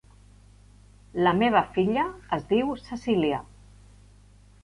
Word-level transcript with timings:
La 1.27 1.33
meva 1.41 1.61
filla 1.75 2.07
es 2.39 2.49
diu 2.53 2.73
Cecília. 2.87 3.43